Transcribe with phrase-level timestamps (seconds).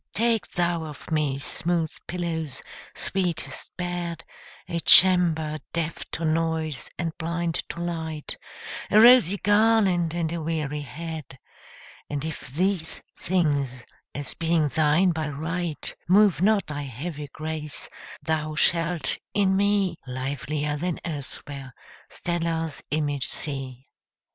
[0.15, 2.63] Take thou of me smooth pillows,
[2.95, 10.81] sweetest bed,A chamber deaf to noise and blind to light,A rosy garland and a weary
[10.81, 13.85] head:And if these things,
[14.15, 17.87] as being thine by right, Move not thy heavy grace,
[18.23, 21.75] thou shalt in me, Livelier than elsewhere,
[22.09, 23.85] Stella's image see.